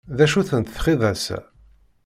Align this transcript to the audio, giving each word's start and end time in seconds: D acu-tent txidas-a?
D 0.17 0.19
acu-tent 0.25 0.73
txidas-a? 0.75 1.39